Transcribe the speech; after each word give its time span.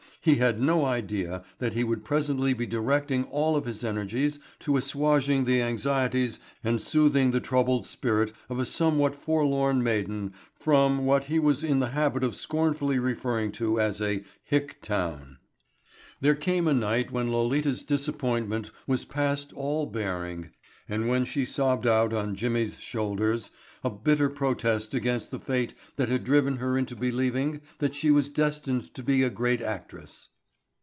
He 0.23 0.35
had 0.35 0.61
no 0.61 0.85
idea 0.85 1.43
that 1.57 1.73
he 1.73 1.83
would 1.83 2.05
presently 2.05 2.53
be 2.53 2.67
directing 2.67 3.23
all 3.23 3.55
of 3.55 3.65
his 3.65 3.83
energies 3.83 4.37
to 4.59 4.77
assuaging 4.77 5.45
the 5.45 5.63
anxieties 5.63 6.37
and 6.63 6.79
soothing 6.79 7.31
the 7.31 7.39
troubled 7.39 7.87
spirit 7.87 8.31
of 8.47 8.59
a 8.59 8.65
somewhat 8.67 9.15
forlorn 9.15 9.81
maiden 9.81 10.33
from 10.53 11.07
what 11.07 11.25
he 11.25 11.39
was 11.39 11.63
in 11.63 11.79
the 11.79 11.89
habit 11.89 12.23
of 12.23 12.35
scornfully 12.35 12.99
referring 12.99 13.51
to 13.53 13.79
as 13.79 13.99
a 13.99 14.23
"hick 14.43 14.79
town." 14.83 15.37
There 16.19 16.35
came 16.35 16.67
a 16.67 16.73
night 16.75 17.09
when 17.11 17.31
Lolita's 17.31 17.83
disappointment 17.83 18.69
was 18.85 19.05
past 19.05 19.51
all 19.53 19.87
bearing 19.87 20.51
and 20.87 21.07
when 21.07 21.23
she 21.25 21.45
sobbed 21.45 21.87
out 21.87 22.13
on 22.13 22.35
Jimmy's 22.35 22.77
shoulders 22.77 23.49
a 23.83 23.89
bitter 23.89 24.29
protest 24.29 24.93
against 24.93 25.31
the 25.31 25.39
fate 25.39 25.73
that 25.95 26.09
had 26.09 26.23
driven 26.23 26.57
her 26.57 26.77
into 26.77 26.95
believing 26.95 27.61
that 27.79 27.95
she 27.95 28.11
was 28.11 28.29
destined 28.29 28.93
to 28.93 29.01
be 29.01 29.23
a 29.23 29.29
great 29.29 29.61
actress. 29.61 30.27